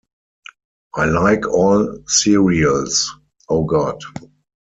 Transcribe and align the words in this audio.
I 0.95 1.05
like 1.05 1.47
all 1.47 1.99
cereals... 2.07 3.15
Oh, 3.49 3.65
God. 3.65 4.01